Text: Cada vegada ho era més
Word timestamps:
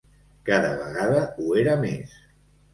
Cada 0.49 0.71
vegada 0.79 1.21
ho 1.37 1.53
era 1.63 1.79
més 1.87 2.19